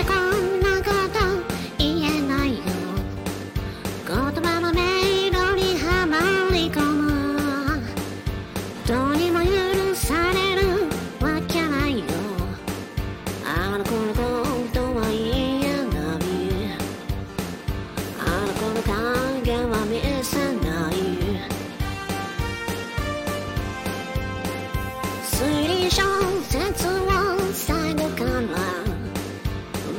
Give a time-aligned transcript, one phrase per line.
[0.00, 0.39] Unicorn.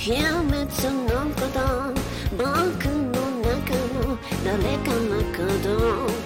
[0.00, 1.92] ひやめのこと。
[2.34, 2.46] 僕
[2.88, 6.19] の中の誰かのこと。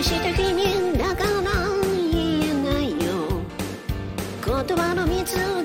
[0.00, 1.42] 対して君だから
[2.10, 3.42] 言えないよ。
[4.42, 5.59] 言葉の水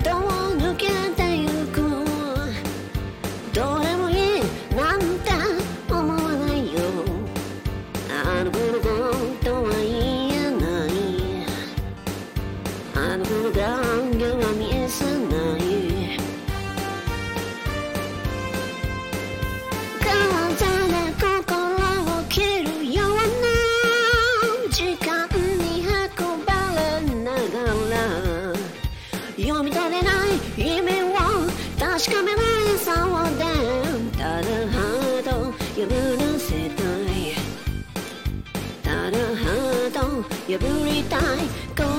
[40.47, 41.49] every time.
[41.75, 41.94] Go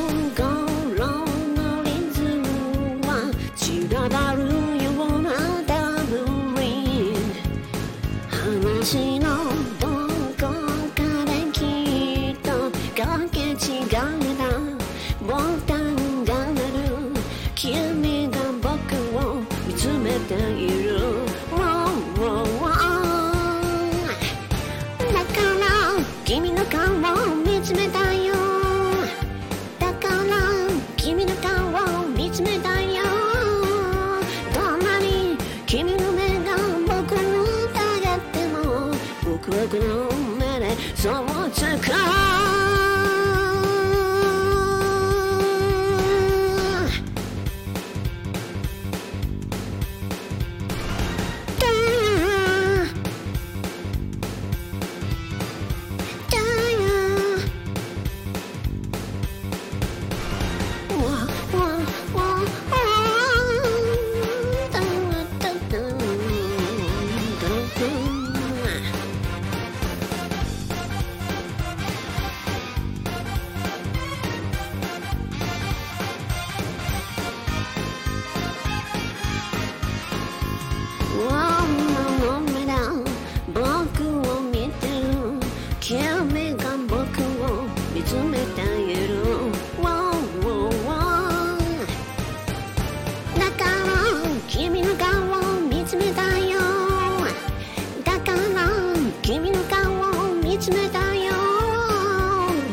[100.68, 101.32] 冷たいよ。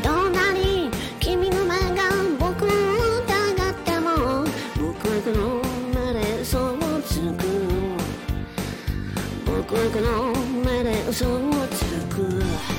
[0.04, 2.10] どんなに君の目が
[2.40, 4.45] 僕を疑っても。
[4.80, 5.62] 僕はこの
[5.94, 7.45] 目で嘘をつく。
[9.45, 11.86] 僕はこの目で嘘をつ
[12.16, 12.73] く。